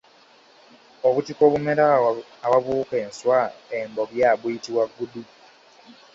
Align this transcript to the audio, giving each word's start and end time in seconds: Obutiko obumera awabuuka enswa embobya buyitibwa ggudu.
Obutiko 1.07 1.41
obumera 1.47 1.83
awabuuka 2.45 2.95
enswa 3.05 3.39
embobya 3.79 4.29
buyitibwa 4.39 4.83
ggudu. 4.89 5.21